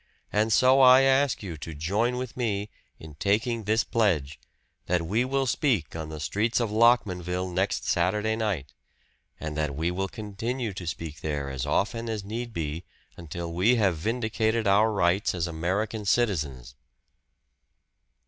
[0.33, 4.39] And so I ask you to join with me in taking this pledge
[4.87, 8.73] that we will speak on the streets of Lockmanville next Saturday night,
[9.39, 12.83] and that we will continue to speak there as often as need be
[13.15, 16.73] until we have vindicated our rights as American citizens."